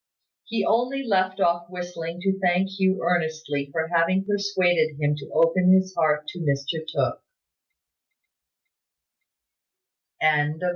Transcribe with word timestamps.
He 0.45 0.65
only 0.65 1.03
left 1.03 1.39
off 1.39 1.67
whistling 1.69 2.21
to 2.21 2.39
thank 2.39 2.69
Hugh 2.69 3.03
earnestly 3.03 3.69
for 3.71 3.87
having 3.89 4.25
persuaded 4.25 4.99
him 4.99 5.15
to 5.17 5.29
open 5.31 5.71
his 5.73 5.93
heart 5.93 6.27
to 6.29 6.39
Mr 6.39 6.83
Tooke. 6.87 7.21